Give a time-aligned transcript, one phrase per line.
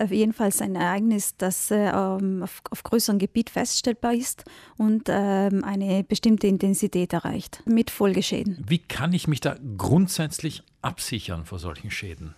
[0.00, 4.44] auf jeden Fall ein Ereignis, das äh, auf, auf größerem Gebiet feststellbar ist
[4.76, 8.64] und ähm, eine bestimmte Intensität erreicht mit Folgeschäden.
[8.66, 12.34] Wie kann ich mich da grundsätzlich absichern vor solchen Schäden?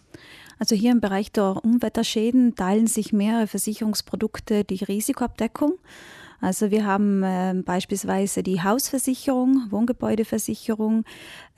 [0.59, 5.79] Also hier im Bereich der Unwetterschäden teilen sich mehrere Versicherungsprodukte die Risikoabdeckung.
[6.43, 11.05] Also wir haben äh, beispielsweise die Hausversicherung, Wohngebäudeversicherung,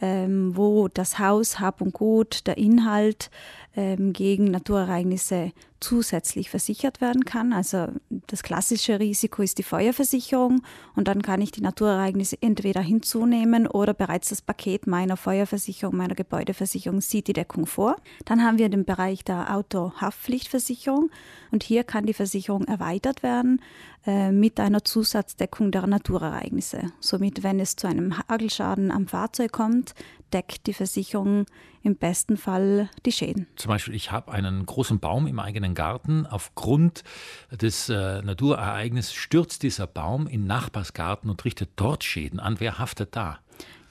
[0.01, 3.31] ähm, wo das Haus, Hab und Gut, der Inhalt
[3.75, 5.53] ähm, gegen Naturereignisse
[5.85, 7.53] zusätzlich versichert werden kann.
[7.53, 7.89] Also
[8.27, 10.63] das klassische Risiko ist die Feuerversicherung
[10.97, 16.15] und dann kann ich die Naturereignisse entweder hinzunehmen oder bereits das Paket meiner Feuerversicherung, meiner
[16.15, 17.97] Gebäudeversicherung sieht die Deckung vor.
[18.25, 21.11] Dann haben wir den Bereich der Autohaftpflichtversicherung
[21.51, 23.61] und hier kann die Versicherung erweitert werden
[24.07, 26.93] äh, mit einer Zusatzdeckung der Naturereignisse.
[27.01, 29.95] Somit, wenn es zu einem Hagelschaden am Fahrzeug kommt,
[30.35, 31.47] deckt die Versicherung
[31.83, 33.47] im besten Fall die Schäden.
[33.57, 36.27] Zum Beispiel, ich habe einen großen Baum im eigenen Garten.
[36.27, 37.05] Aufgrund
[37.53, 42.59] des äh, Naturereignisses stürzt dieser Baum in Nachbarsgarten und richtet dort Schäden an.
[42.59, 43.39] Wer haftet da?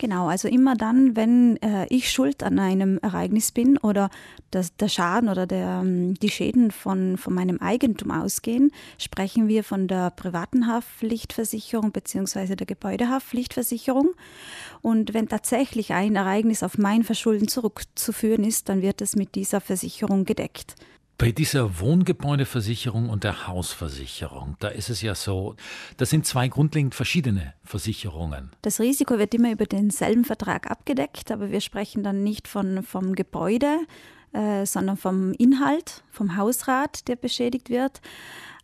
[0.04, 4.10] Genau, also immer dann, wenn äh, ich schuld an einem Ereignis bin oder
[4.52, 9.64] das, der Schaden oder der, ähm, die Schäden von, von meinem Eigentum ausgehen, sprechen wir
[9.64, 12.56] von der privaten Haftpflichtversicherung bzw.
[12.56, 14.10] der Gebäudehaftpflichtversicherung.
[14.82, 19.62] Und wenn tatsächlich ein Ereignis auf mein Verschulden zurückzuführen ist, dann wird es mit dieser
[19.62, 20.76] Versicherung gedeckt.
[21.24, 25.56] Bei dieser Wohngebäudeversicherung und der Hausversicherung, da ist es ja so,
[25.96, 28.52] das sind zwei grundlegend verschiedene Versicherungen.
[28.62, 33.16] Das Risiko wird immer über denselben Vertrag abgedeckt, aber wir sprechen dann nicht von, vom
[33.16, 33.78] Gebäude,
[34.34, 38.02] äh, sondern vom Inhalt, vom Hausrat, der beschädigt wird.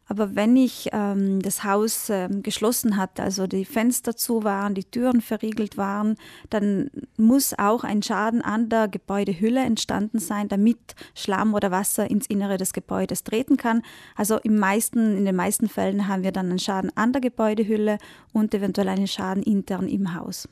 [0.09, 4.83] Aber wenn ich ähm, das Haus ähm, geschlossen hatte, also die Fenster zu waren, die
[4.83, 6.15] Türen verriegelt waren,
[6.49, 12.25] dann muss auch ein Schaden an der Gebäudehülle entstanden sein, damit Schlamm oder Wasser ins
[12.25, 13.83] Innere des Gebäudes treten kann.
[14.15, 17.99] Also im meisten, in den meisten Fällen haben wir dann einen Schaden an der Gebäudehülle
[18.33, 20.49] und eventuell einen Schaden intern im Haus.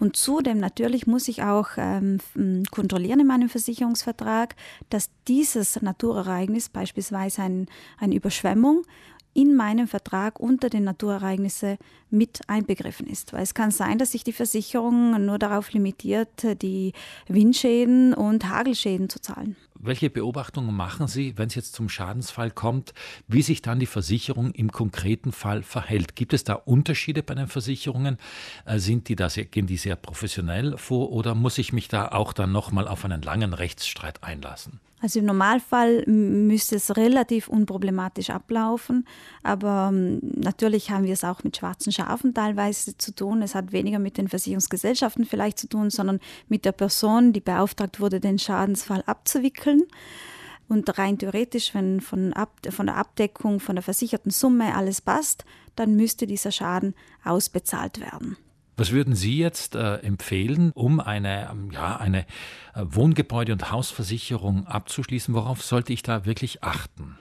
[0.00, 2.18] Und zudem natürlich muss ich auch ähm,
[2.70, 4.56] kontrollieren in meinem Versicherungsvertrag,
[4.88, 7.66] dass dieses Naturereignis, beispielsweise ein,
[7.98, 8.84] eine Überschwemmung,
[9.32, 11.76] in meinem Vertrag unter den Naturereignisse
[12.08, 13.32] mit einbegriffen ist.
[13.32, 16.94] Weil es kann sein, dass sich die Versicherung nur darauf limitiert, die
[17.28, 19.54] Windschäden und Hagelschäden zu zahlen.
[19.82, 22.92] Welche Beobachtungen machen Sie, wenn es jetzt zum Schadensfall kommt,
[23.28, 26.16] wie sich dann die Versicherung im konkreten Fall verhält?
[26.16, 28.18] Gibt es da Unterschiede bei den Versicherungen?
[28.66, 32.08] Äh, sind die da sehr, gehen die sehr professionell vor oder muss ich mich da
[32.08, 34.80] auch dann nochmal auf einen langen Rechtsstreit einlassen?
[35.02, 39.06] Also im Normalfall müsste es relativ unproblematisch ablaufen,
[39.42, 43.40] aber ähm, natürlich haben wir es auch mit schwarzen Schafen teilweise zu tun.
[43.40, 48.00] Es hat weniger mit den Versicherungsgesellschaften vielleicht zu tun, sondern mit der Person, die beauftragt
[48.00, 49.69] wurde, den Schadensfall abzuwickeln.
[50.68, 55.44] Und rein theoretisch, wenn von, Ab von der Abdeckung, von der versicherten Summe alles passt,
[55.74, 56.94] dann müsste dieser Schaden
[57.24, 58.36] ausbezahlt werden.
[58.76, 62.20] Was würden Sie jetzt äh, empfehlen, um eine, ja, eine
[62.74, 65.34] äh, Wohngebäude- und Hausversicherung abzuschließen?
[65.34, 67.18] Worauf sollte ich da wirklich achten?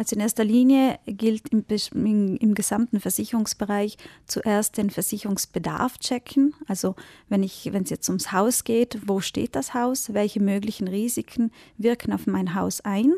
[0.00, 1.62] Also in erster Linie gilt im,
[1.92, 6.54] im, im, gesamten Versicherungsbereich zuerst den Versicherungsbedarf checken.
[6.66, 6.96] Also
[7.28, 11.52] wenn ich, wenn es jetzt ums Haus geht, wo steht das Haus, welche möglichen Risiken
[11.76, 13.12] wirken auf mein Haus ein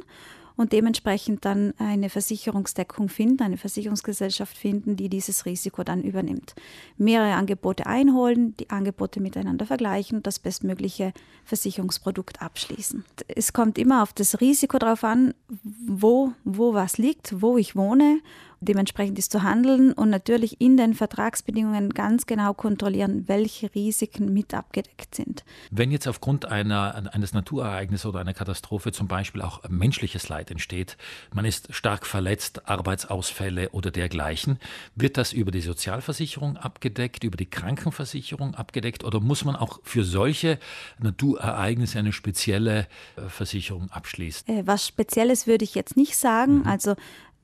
[0.62, 6.54] und dementsprechend dann eine Versicherungsdeckung finden, eine Versicherungsgesellschaft finden, die dieses Risiko dann übernimmt.
[6.96, 11.12] Mehrere Angebote einholen, die Angebote miteinander vergleichen und das bestmögliche
[11.44, 13.04] Versicherungsprodukt abschließen.
[13.28, 15.34] Es kommt immer auf das Risiko drauf an,
[15.86, 18.20] wo, wo was liegt, wo ich wohne
[18.62, 24.54] dementsprechend ist zu handeln und natürlich in den Vertragsbedingungen ganz genau kontrollieren, welche Risiken mit
[24.54, 25.44] abgedeckt sind.
[25.70, 30.96] Wenn jetzt aufgrund einer, eines Naturereignisses oder einer Katastrophe zum Beispiel auch menschliches Leid entsteht,
[31.32, 34.58] man ist stark verletzt, Arbeitsausfälle oder dergleichen,
[34.94, 40.04] wird das über die Sozialversicherung abgedeckt, über die Krankenversicherung abgedeckt oder muss man auch für
[40.04, 40.58] solche
[40.98, 42.86] Naturereignisse eine spezielle
[43.16, 44.48] äh, Versicherung abschließen?
[44.48, 46.60] Äh, was Spezielles würde ich jetzt nicht sagen.
[46.60, 46.66] Mhm.
[46.66, 46.94] Also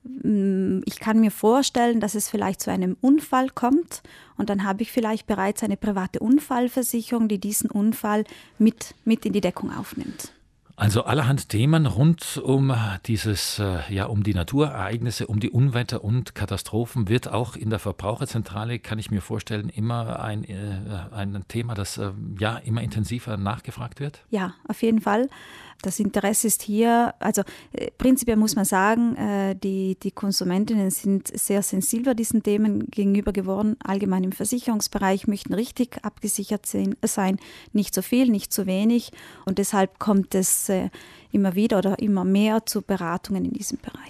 [0.03, 4.01] ich kann mir vorstellen, dass es vielleicht zu einem Unfall kommt
[4.37, 8.23] und dann habe ich vielleicht bereits eine private Unfallversicherung, die diesen Unfall
[8.57, 10.31] mit, mit in die Deckung aufnimmt.
[10.79, 12.73] Also allerhand Themen rund um
[13.05, 17.79] dieses, äh, ja, um die Naturereignisse, um die Unwetter und Katastrophen wird auch in der
[17.79, 20.55] Verbraucherzentrale, kann ich mir vorstellen, immer ein, äh,
[21.11, 24.23] ein Thema, das äh, ja immer intensiver nachgefragt wird?
[24.29, 25.27] Ja, auf jeden Fall.
[25.81, 27.41] Das Interesse ist hier, also
[27.97, 29.15] prinzipiell muss man sagen,
[29.63, 33.77] die, die Konsumentinnen sind sehr sensibel diesen Themen gegenüber geworden.
[33.81, 37.37] Allgemein im Versicherungsbereich möchten richtig abgesichert sein,
[37.71, 39.13] nicht zu viel, nicht zu wenig.
[39.45, 40.89] Und deshalb kommt es es
[41.31, 44.09] immer wieder oder immer mehr zu Beratungen in diesem Bereich.